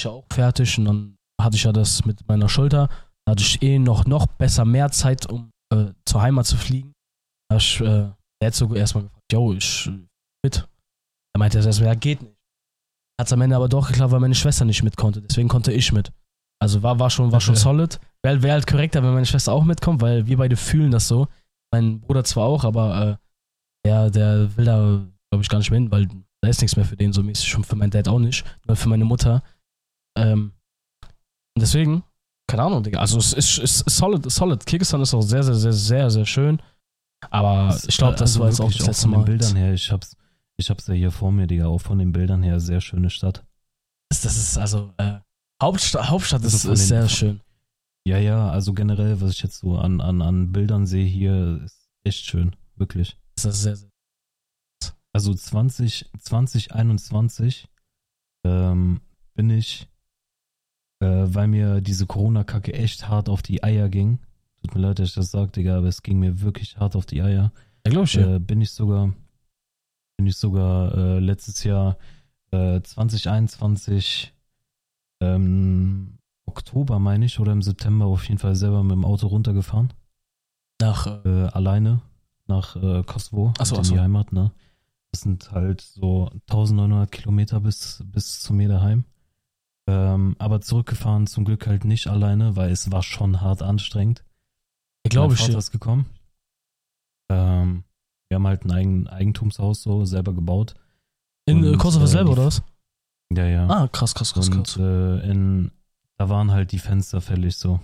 [0.00, 2.88] ja auch fertig und dann hatte ich ja das mit meiner Schulter.
[3.24, 6.92] Da hatte ich eh noch, noch besser mehr Zeit, um äh, zur Heimat zu fliegen.
[7.52, 10.06] Ich, äh, der hat so erstmal gefragt, yo, ich äh,
[10.44, 10.68] mit.
[11.34, 12.34] Er meinte erst erstmal, ja, geht nicht.
[13.20, 15.22] Hat es am Ende aber doch geklappt, weil meine Schwester nicht mit konnte.
[15.22, 16.12] Deswegen konnte ich mit.
[16.60, 18.00] Also war, war schon, war schon solid.
[18.22, 21.28] Wäre wär halt korrekter, wenn meine Schwester auch mitkommt, weil wir beide fühlen das so.
[21.72, 23.18] Mein Bruder zwar auch, aber
[23.84, 26.08] äh, der, der will da, glaube ich, gar nicht mehr hin, weil
[26.42, 28.76] da ist nichts mehr für den so mäßig und für meinen Dad auch nicht, nur
[28.76, 29.42] für meine Mutter.
[30.16, 30.52] Ähm,
[31.56, 32.02] und deswegen,
[32.48, 32.98] keine Ahnung, Digga.
[32.98, 34.64] Also es ist, es ist solid, solid.
[34.64, 36.60] Kirgisistan ist auch sehr, sehr, sehr, sehr, sehr schön.
[37.30, 39.24] Aber Das- ich glaube, das also war jetzt auch das letzte von den Mal.
[39.24, 40.16] Bildern her, ich hab's,
[40.56, 43.44] ich hab's ja hier vor mir, Digga, auch von den Bildern her, sehr schöne Stadt.
[44.08, 45.18] Das, ist also, äh,
[45.62, 47.40] Hauptstadt, Hauptstadt Also ist, ist sehr schön.
[48.06, 51.88] Ja, ja, also generell, was ich jetzt so an, an, an Bildern sehe hier, ist
[52.04, 53.16] echt schön, wirklich.
[53.36, 53.88] Das ist sehr, sehr.
[55.12, 57.68] Also 20, 2021
[58.44, 59.00] ähm,
[59.34, 59.88] bin ich,
[61.00, 64.18] äh, weil mir diese Corona-Kacke echt hart auf die Eier ging.
[64.64, 67.04] Tut mir leid, dass ich das sage, Digga, aber es ging mir wirklich hart auf
[67.04, 67.52] die Eier.
[67.84, 69.12] Ja, glaube ich, äh, bin ich sogar,
[70.16, 71.98] bin ich sogar äh, letztes Jahr
[72.50, 74.32] äh, 2021
[75.20, 79.92] ähm, Oktober meine ich oder im September auf jeden Fall selber mit dem Auto runtergefahren,
[80.80, 82.00] Nach, äh, äh, alleine
[82.46, 83.94] nach äh, Kosovo Ach so, in ach so.
[83.94, 84.50] die Heimat, ne?
[85.12, 89.04] Das sind halt so 1900 Kilometer bis, bis zu mir daheim.
[89.86, 94.24] Ähm, aber zurückgefahren zum Glück halt nicht alleine, weil es war schon hart anstrengend.
[95.10, 95.58] Glaube ich, Vater ja.
[95.58, 96.06] ist gekommen.
[97.30, 97.84] Ähm,
[98.28, 100.74] wir haben halt ein Eigen Eigentumshaus so selber gebaut.
[101.46, 102.62] In äh, und, Kosovo äh, selber, oder was?
[103.32, 103.68] Ja, ja.
[103.68, 104.76] Ah, krass, krass, krass, und krass.
[104.78, 105.70] äh, in
[106.16, 107.80] da waren halt die Fenster fällig so.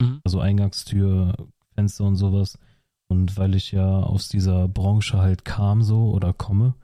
[0.00, 0.20] Mhm.
[0.24, 1.34] Also Eingangstür,
[1.74, 2.58] Fenster und sowas.
[3.08, 6.74] Und weil ich ja aus dieser Branche halt kam so oder komme,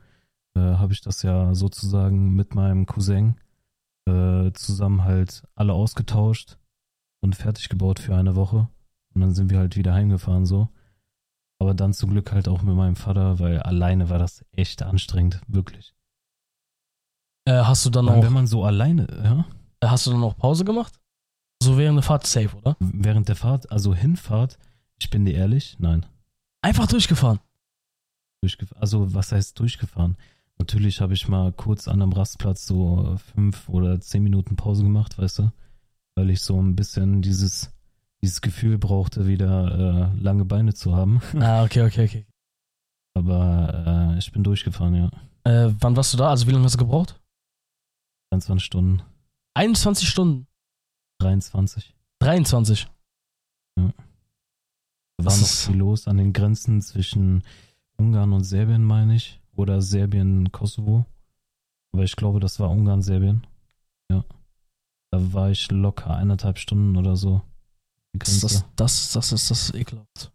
[0.55, 3.35] äh, habe ich das ja sozusagen mit meinem Cousin
[4.07, 6.57] äh, zusammen halt alle ausgetauscht
[7.21, 8.67] und fertig gebaut für eine Woche.
[9.17, 10.69] Und dann sind wir halt wieder heimgefahren so.
[11.57, 15.41] Aber dann zum Glück halt auch mit meinem Vater, weil alleine war das echt anstrengend,
[15.47, 15.95] wirklich.
[17.45, 19.45] Äh, hast du dann Weil auch, wenn man so alleine, ja,
[19.79, 20.99] äh, hast du dann auch Pause gemacht?
[21.63, 22.77] So während der Fahrt safe, oder?
[22.79, 24.59] während der Fahrt, also Hinfahrt,
[24.99, 26.05] ich bin dir ehrlich, nein.
[26.61, 27.39] Einfach durchgefahren.
[28.43, 30.15] Durchgef also was heißt durchgefahren?
[30.59, 35.17] Natürlich habe ich mal kurz an einem Rastplatz so fünf oder zehn Minuten Pause gemacht,
[35.17, 35.51] weißt du?
[36.13, 37.71] Weil ich so ein bisschen dieses,
[38.27, 41.21] dieses Gefühl brauchte, wieder äh, lange Beine zu haben.
[41.39, 42.25] ah, okay, okay, okay.
[43.13, 45.09] Aber äh, ich bin durchgefahren, ja.
[45.45, 46.29] Äh, wann warst du da?
[46.29, 47.19] Also wie lange hast du gebraucht?
[48.31, 49.01] 23 Stunden,
[49.55, 50.47] 21 Stunden.
[51.19, 51.95] 23.
[52.19, 52.87] 23.
[53.77, 57.43] Da war noch viel los an den Grenzen zwischen
[57.97, 59.39] Ungarn und Serbien, meine ich.
[59.55, 61.05] Oder Serbien-Kosovo.
[61.93, 63.47] Aber ich glaube, das war Ungarn-Serbien.
[64.11, 64.23] Ja.
[65.11, 67.41] Da war ich locker eineinhalb Stunden oder so.
[68.13, 70.31] Das, das, das, das ist das ekelhaft.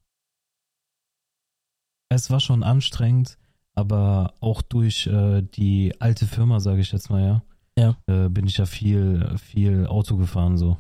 [2.09, 3.39] Es war schon anstrengend,
[3.75, 7.43] aber auch durch äh, die alte Firma, sage ich jetzt mal, ja.
[7.79, 7.97] Ja.
[8.07, 10.77] Äh, bin ich ja viel, viel Auto gefahren so.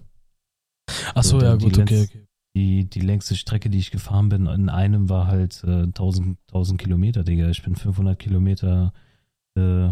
[1.14, 2.26] Ach so, So, ja, die gut, okay, okay.
[2.54, 6.78] Die, die längste Strecke, die ich gefahren bin, in einem war halt äh, 1000, 1000
[6.78, 7.48] Kilometer, Digga.
[7.48, 8.92] Ich bin 500 Kilometer
[9.54, 9.88] äh,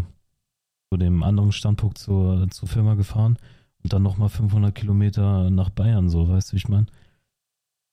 [0.91, 3.39] zu dem anderen Standpunkt zur, zur Firma gefahren
[3.83, 6.85] und dann nochmal 500 Kilometer nach Bayern, so, weißt du, wie ich meine?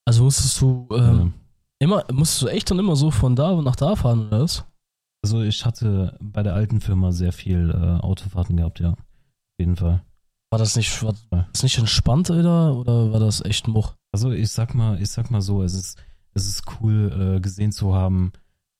[0.06, 1.34] Also musstest du ähm,
[1.78, 4.64] immer, musstest du echt dann immer so von da nach da fahren, oder was?
[5.22, 8.90] also ich hatte bei der alten Firma sehr viel äh, Autofahrten gehabt, ja.
[8.92, 10.02] Auf jeden Fall.
[10.50, 11.14] War das nicht, war
[11.52, 12.74] das nicht entspannt, Alter?
[12.76, 13.94] Oder war das echt ein Much?
[14.12, 15.98] Also ich sag mal, ich sag mal so, es ist,
[16.32, 18.32] es ist cool äh, gesehen zu haben,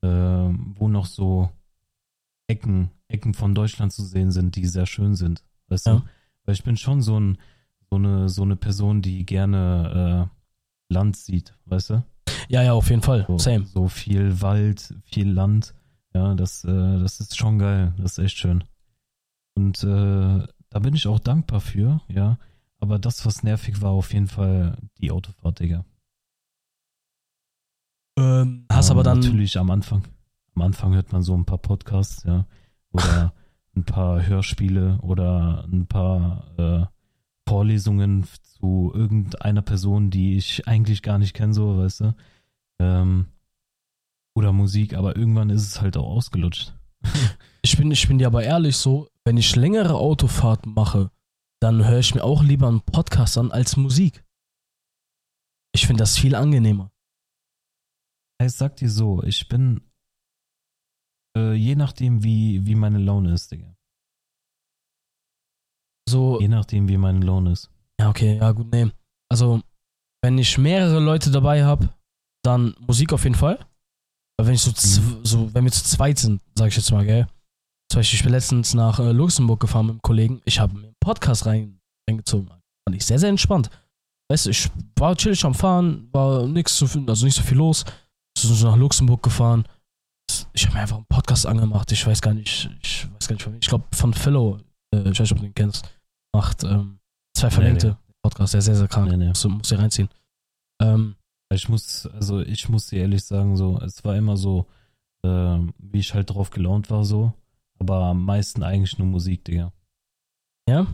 [0.03, 1.51] äh, wo noch so
[2.47, 5.43] Ecken, Ecken von Deutschland zu sehen sind, die sehr schön sind.
[5.67, 5.97] Weißt Ja.
[5.97, 6.03] du?
[6.49, 7.37] Weil ich bin schon so ein,
[7.91, 10.31] so eine, so eine Person, die gerne
[10.89, 12.03] äh, Land sieht, weißt du?
[12.49, 13.27] Ja, ja, auf jeden Fall.
[13.29, 13.67] So, Same.
[13.67, 15.75] so viel Wald, viel Land.
[16.15, 17.93] Ja, das, äh, das ist schon geil.
[17.99, 18.65] Das ist echt schön.
[19.57, 22.39] Und äh, da bin ich auch dankbar für, ja.
[22.81, 25.85] Aber das, was nervig war, auf jeden Fall die Autofahrt, Digga.
[28.19, 29.21] Ähm, hast Ja, aber dann.
[29.21, 30.03] Natürlich am Anfang.
[30.55, 32.47] Am Anfang hört man so ein paar Podcasts, ja.
[32.91, 33.35] Oder
[33.79, 36.87] ein paar Hörspiele oder ein paar äh,
[37.49, 42.15] Vorlesungen zu irgendeiner Person, die ich eigentlich gar nicht kenne, so, weißt du.
[42.81, 43.27] Ähm,
[44.35, 46.75] oder Musik, aber irgendwann ist es halt auch ausgelutscht.
[47.61, 51.11] Ich bin, ich bin dir aber ehrlich so, wenn ich längere Autofahrten mache,
[51.61, 54.25] dann höre ich mir auch lieber einen Podcast an als Musik.
[55.73, 56.93] Ich finde das viel angenehmer.
[58.41, 59.88] Ich sag dir so, ich bin
[61.37, 63.75] äh, je nachdem, wie, wie meine Laune ist, Digga.
[66.09, 67.71] So, Je nachdem, wie meine Laune ist.
[68.01, 68.91] ja, okay, ja, gut, nee.
[69.31, 69.61] Also,
[70.25, 71.91] wenn ich mehrere Leute dabei habe,
[72.43, 73.59] dann Musik auf jeden Fall.
[74.39, 77.05] Aber wenn ich so, zw- so wenn wir zu zweit sind, sag ich jetzt mal,
[77.05, 77.27] gell.
[77.93, 80.41] Zum Beispiel, ich bin letztens nach äh, Luxemburg gefahren mit einem Kollegen.
[80.45, 82.49] Ich habe mir einen Podcast rein, reingezogen.
[82.49, 83.69] Fand ich sehr, sehr entspannt.
[84.31, 87.57] Weißt du, ich war chillig am Fahren, war nix so viel, also nicht so viel
[87.59, 87.85] los.
[88.39, 89.65] Sind so nach Luxemburg gefahren.
[90.59, 91.93] Ich habe mir einfach einen Podcast angemacht.
[91.93, 93.61] Ich weiß gar nicht, ich weiß gar nicht von wem.
[93.63, 94.59] Ich glaube von Fellow,
[94.93, 95.89] äh, ich weiß nicht, ob du den kennst,
[96.35, 96.99] macht ähm,
[97.33, 98.51] zwei verlinkte Podcasts.
[98.51, 99.09] Sehr, sehr, sehr krank.
[99.09, 99.29] Nee, nee.
[99.29, 100.09] Musst du musst dir reinziehen.
[100.83, 101.15] Ähm,
[101.55, 104.67] Ich muss, also ich muss dir ehrlich sagen, so, es war immer so,
[105.23, 107.33] ähm, wie ich halt drauf gelaunt war, so.
[107.79, 109.73] Aber am meisten eigentlich nur Musik, Digga.
[110.69, 110.89] ja,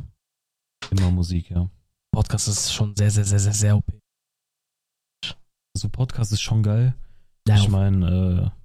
[0.91, 1.71] Immer Musik, ja.
[2.13, 3.91] Podcast ist schon sehr, sehr, sehr, sehr, sehr OP.
[5.75, 6.95] Also Podcast ist schon geil.
[7.49, 8.64] Ja, ich meine, äh,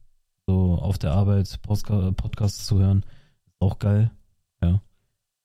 [0.49, 3.03] so auf der Arbeit Postka Podcasts zu hören,
[3.45, 4.09] ist auch geil.
[4.63, 4.81] ja,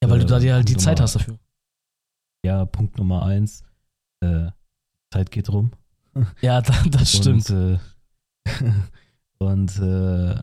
[0.01, 1.39] weil du äh, da dir halt die Punkt Zeit Nummer- hast dafür.
[2.45, 3.65] Ja, Punkt Nummer eins,
[4.21, 4.47] äh,
[5.13, 5.73] Zeit geht rum.
[6.41, 7.51] Ja, da, das stimmt.
[7.51, 7.79] Und, äh,
[9.39, 10.41] und äh,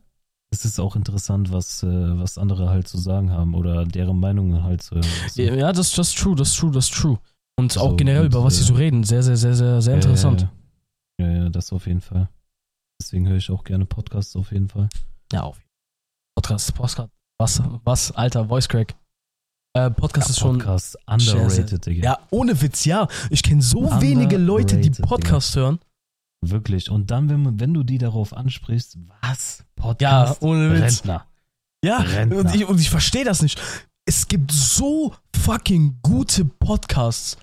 [0.51, 1.87] es ist auch interessant, was, äh,
[2.19, 5.07] was andere halt zu sagen haben oder deren Meinungen halt zu hören.
[5.35, 5.41] du?
[5.57, 7.17] Ja, das, ist true, das ist true, das ist true.
[7.57, 9.81] Und auch So, generell, und, über was sie äh, so reden, sehr, sehr, sehr, sehr,
[9.81, 10.47] sehr interessant.
[11.19, 12.29] Ja, ja, ja, das auf jeden Fall.
[13.01, 14.87] Deswegen höre ich auch gerne Podcasts auf jeden Fall.
[15.31, 16.35] Ja, auf jeden Fall.
[16.35, 17.09] Podcast, Podcast.
[17.39, 18.93] Was, was, alter, Voice Crack.
[19.75, 20.59] Äh, Podcast ist schon.
[20.59, 22.03] Podcast underrated, Digga.
[22.03, 23.07] Ja, ohne Witz, ja.
[23.31, 25.79] Ich kenne so wenige Leute, die Underrated, Podcast hören.
[26.45, 26.91] Wirklich.
[26.91, 29.59] Und dann, wenn, wenn du die darauf ansprichst, was?
[29.59, 30.41] Ja, Podcast?
[30.43, 30.99] ohne Witz.
[30.99, 31.25] Rentner.
[31.83, 32.37] Ja, Rentner.
[32.37, 33.59] und ich, und ich verstehe das nicht.
[34.05, 37.35] es gibt so fucking gute Podcasts.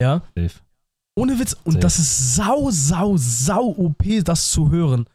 [0.00, 0.22] Ja?
[0.34, 0.63] Safe.
[1.16, 1.54] Ohne Witz.
[1.64, 1.82] Und Safe.
[1.82, 5.06] das ist sau, sau, sau OP, das zu hören.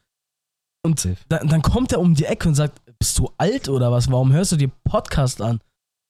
[0.85, 4.09] Und dann, dann kommt er um die Ecke und sagt, bist du alt oder was?
[4.09, 5.59] Warum hörst du dir Podcast an?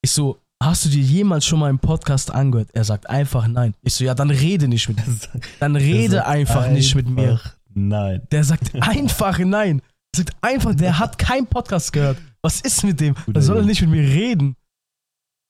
[0.04, 2.69] Ich so, hast du dir jemals schon mal einen Podcast angehört?
[2.73, 3.73] Er sagt einfach nein.
[3.82, 5.17] Ich so, ja, dann rede nicht mit mir.
[5.60, 7.32] Dann rede sagt einfach nicht mit mir.
[7.32, 8.21] einfach Nein.
[8.32, 9.82] Der sagt einfach nein.
[10.15, 12.17] Der sagt einfach, der hat keinen Podcast gehört.
[12.41, 13.13] Was ist mit dem?
[13.15, 13.67] Guter Der soll Junge.
[13.67, 14.56] nicht mit mir reden.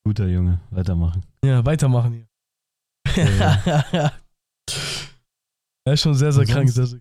[0.06, 1.24] Guter Junge, weitermachen.
[1.44, 3.26] Ja, weitermachen hier.
[3.38, 4.12] Ja,
[5.86, 6.70] er ist schon sehr, sehr krank.
[6.70, 7.00] Sehr, sehr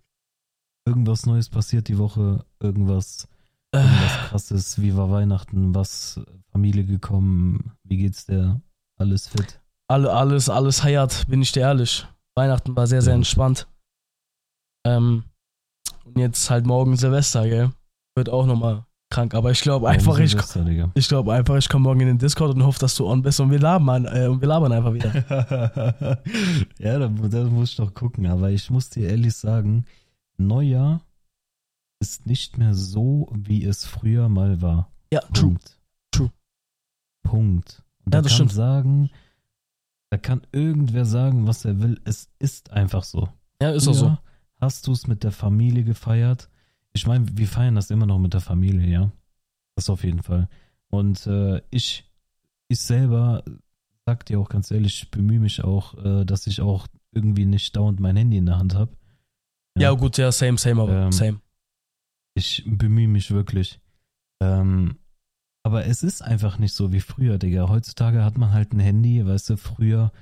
[0.87, 3.28] Irgendwas Neues passiert die Woche, irgendwas,
[3.72, 8.61] Äh, irgendwas krasses, wie war Weihnachten, was Familie gekommen, wie geht's der?
[8.96, 9.61] Alles fit?
[9.88, 12.07] alle, alles, alles heiert, bin ich dir ehrlich.
[12.35, 13.66] Weihnachten war sehr, sehr entspannt.
[14.87, 15.24] Ähm,
[16.04, 17.72] und jetzt halt morgen Silvester, gell?
[18.14, 19.35] Wird auch nochmal krank.
[19.35, 20.37] Aber ich glaube einfach, ich,
[20.94, 23.40] ich glaube einfach, ich komme morgen in den Discord und hoffe, dass du on bist
[23.40, 25.12] und wir labern, äh, und wir labern einfach wieder.
[26.79, 29.85] ja, da, da muss ich doch gucken, aber ich muss dir ehrlich sagen,
[30.37, 31.01] Neujahr
[32.01, 34.90] ist nicht mehr so, wie es früher mal war.
[35.12, 35.51] Ja, true.
[35.51, 35.79] Punkt.
[36.12, 36.31] True.
[37.25, 37.83] Punkt.
[38.05, 38.53] Und Ja, da kann stimmt.
[38.53, 39.11] sagen,
[40.11, 42.01] da kann irgendwer sagen, was er will.
[42.05, 43.29] Es ist einfach so.
[43.61, 44.07] Ja, ist auch so.
[44.07, 44.18] Früher
[44.61, 46.49] Hast du es mit der Familie gefeiert?
[46.92, 49.12] Ich meine, wir feiern das immer noch mit der Familie, ja.
[49.77, 50.48] Das auf jeden Fall.
[50.88, 52.11] Und äh, ich,
[52.68, 53.44] ich selber,
[54.07, 57.77] sag dir auch ganz ehrlich, ich bemühe mich auch, äh, dass ich auch irgendwie nicht
[57.77, 58.96] dauernd mein Handy in der Hand habe.
[59.79, 61.40] Ja, gut, ja, same, same, aber Ähm, same.
[62.35, 63.81] Ich bemühe mich wirklich.
[64.40, 64.98] Ähm,
[65.64, 67.68] aber es ist einfach nicht so wie früher, Digga.
[67.68, 70.12] Heutzutage hat man halt ein Handy, weißt du, früher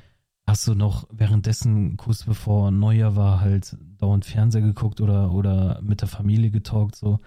[0.48, 6.00] hast du noch währenddessen, kurz bevor Neujahr war, halt dauernd Fernseher geguckt oder, oder mit
[6.00, 7.20] der Familie getalkt, so.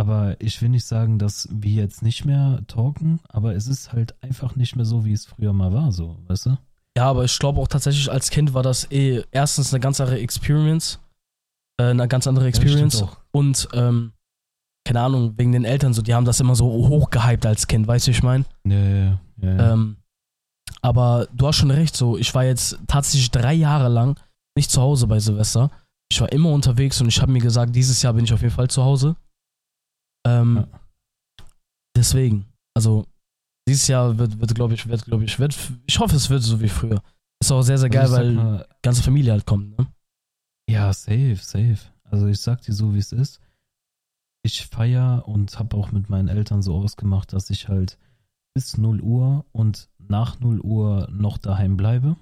[0.00, 4.14] Aber ich will nicht sagen, dass wir jetzt nicht mehr talken, aber es ist halt
[4.22, 6.58] einfach nicht mehr so, wie es früher mal war, so, weißt du?
[6.96, 10.18] Ja, aber ich glaube auch tatsächlich als Kind war das eh erstens eine ganz andere
[10.20, 11.00] Experience.
[11.78, 13.00] Äh, eine ganz andere Experience.
[13.00, 14.12] Ja, und, ähm,
[14.84, 18.06] keine Ahnung, wegen den Eltern so, die haben das immer so hochgehypt als Kind, weißt
[18.06, 18.44] du, wie ich meine?
[18.64, 19.20] Ja, ja, ja.
[19.42, 19.72] ja.
[19.74, 19.97] Ähm,
[20.82, 24.18] aber du hast schon recht, so, ich war jetzt tatsächlich drei Jahre lang
[24.56, 25.70] nicht zu Hause bei Silvester.
[26.10, 28.54] Ich war immer unterwegs und ich habe mir gesagt, dieses Jahr bin ich auf jeden
[28.54, 29.16] Fall zu Hause.
[30.26, 30.68] Ähm, Ja.
[31.96, 33.06] Deswegen, also
[33.68, 36.60] dieses Jahr wird, wird glaube ich, wird, glaube ich, wird, ich hoffe, es wird so
[36.60, 37.02] wie früher.
[37.42, 39.86] Ist auch sehr, sehr geil, Also ich sag weil mal, ganze Familie halt kommt, ne?
[40.70, 41.78] Ja, safe, safe.
[42.04, 43.40] Also ich sag dir so, wie es ist.
[44.44, 47.98] Ich feier und habe auch mit meinen Eltern so ausgemacht, dass ich halt
[48.58, 52.16] bis 0 Uhr und nach 0 Uhr noch daheim bleibe.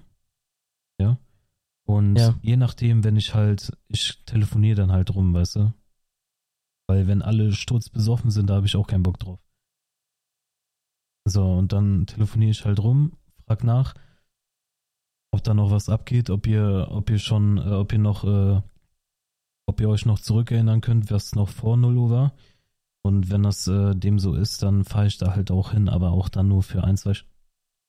[1.01, 1.17] Ja.
[1.87, 2.35] Und Ja.
[2.43, 5.73] je nachdem, wenn ich halt, ich telefoniere dann halt rum, weißt du?
[6.87, 9.39] Weil wenn alle sturzbesoffen sind, da habe ich auch keinen Bock drauf.
[11.27, 13.13] So, und dann telefoniere ich halt rum,
[13.47, 13.95] frag nach,
[15.33, 18.61] ob da noch was abgeht, ob ihr, ob ihr schon, äh, ob ihr noch, äh,
[19.67, 22.33] ob ihr euch noch zurückerinnern könnt, was noch vor 0 Uhr war.
[23.07, 26.11] Und wenn das äh, dem so ist, dann fahre ich da halt auch hin, aber
[26.11, 27.13] auch dann nur für ein, zwei,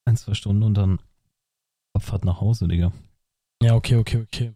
[0.06, 0.98] ein, zwei Stunden und dann
[1.94, 2.92] Abfahrt nach Hause, Digga.
[3.62, 4.52] Ja, okay, okay, okay.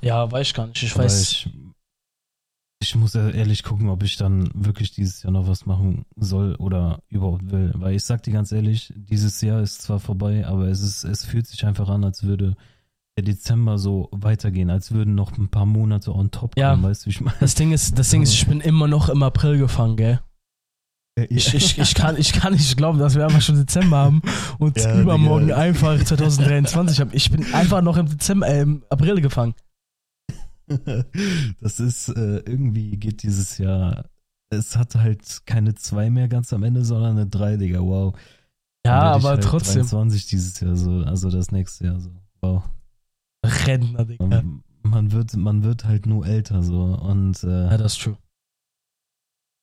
[0.00, 0.82] Ja, weiß ich gar nicht.
[0.82, 1.30] Ich Aber weiß.
[1.30, 1.50] Ich,
[2.80, 6.54] ich muss ja ehrlich gucken, ob ich dann wirklich dieses Jahr noch was machen soll
[6.54, 7.72] oder überhaupt will.
[7.74, 11.24] Weil ich sag dir ganz ehrlich, dieses Jahr ist zwar vorbei, aber es ist, es
[11.24, 12.56] fühlt sich einfach an, als würde
[13.22, 16.70] Dezember so weitergehen, als würden noch ein paar Monate on top Ja.
[16.70, 17.36] kommen, weißt du, wie ich meine?
[17.40, 20.20] Das Ding ist, das Ding ist, ich bin immer noch im April gefangen, gell?
[21.30, 24.22] Ich, ich, ich, kann, ich kann nicht glauben, dass wir einfach schon Dezember haben
[24.60, 25.58] und Ja, übermorgen Digga.
[25.58, 27.10] einfach 2023 haben.
[27.12, 29.54] Ich bin einfach noch im Dezember, äh, im April gefangen.
[31.60, 34.04] Das ist, äh, irgendwie geht dieses Jahr,
[34.50, 38.14] es hat halt keine zwei mehr ganz am Ende, sondern eine drei, Digga, wow.
[38.86, 39.82] Ja, aber halt trotzdem.
[39.82, 42.62] 23 dieses Jahr so, also das nächste Jahr so, wow.
[43.68, 44.42] Rentner, Digga.
[44.82, 48.16] Man, wird, man wird halt nur älter so und äh, Ja, das ist true.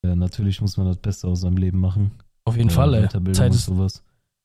[0.05, 2.11] ja, natürlich muss man das Beste aus seinem Leben machen.
[2.45, 3.33] Auf jeden Ja, Fall, ey.
[3.33, 4.03] Zeit ist, sowas.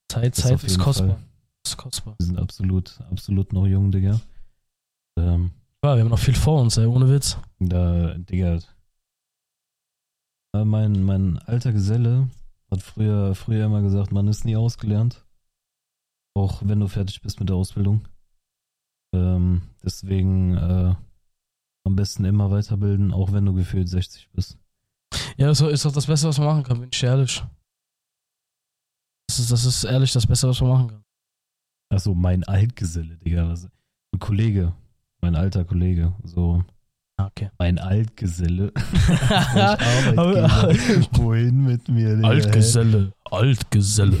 [0.09, 1.07] Zeit, Das Zeit ist jeden kostbar.
[1.09, 1.23] Fall.
[1.65, 2.15] Ist kostbar.
[2.17, 4.19] Wir sind absolut, absolut noch jung, Digga.
[5.19, 5.51] Ähm,
[5.83, 7.37] Ja, wir haben noch viel vor uns, ey, ohne Witz.
[7.59, 8.59] da, Digga.
[10.55, 12.29] Äh, Mein, mein alter Geselle
[12.71, 15.23] hat früher, früher immer gesagt, man ist nie ausgelernt.
[16.33, 18.07] Auch wenn du fertig bist mit der Ausbildung.
[19.13, 20.95] Ähm, deswegen äh,
[21.85, 24.57] am besten immer weiterbilden, auch wenn du gefühlt 60 bist.
[25.37, 27.43] Ja, das ist doch das Beste, was man machen kann, bin ich ehrlich.
[29.27, 31.03] Das ist, das ist ehrlich das Beste, was man machen kann.
[31.93, 33.49] Achso, mein Altgeselle, Digga.
[33.49, 33.65] Was,
[34.13, 34.73] ein Kollege.
[35.21, 36.13] Mein alter Kollege.
[36.23, 36.63] So,
[37.17, 37.49] Ah, Okay.
[37.59, 38.71] mein Altgeselle.
[41.13, 42.27] Wohin mit mir, Digga?
[42.29, 44.17] Altgeselle, Altgeselle.